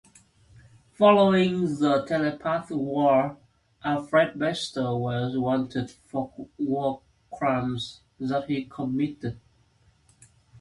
Following 0.93 1.77
the 1.77 2.03
Telepath 2.07 2.71
War, 2.71 3.37
Alfred 3.83 4.39
Bester 4.39 4.95
was 4.95 5.37
wanted 5.37 5.91
for 5.91 6.33
war 6.57 7.03
crimes 7.31 8.01
that 8.19 8.47
he 8.49 8.65
committed. 8.65 9.39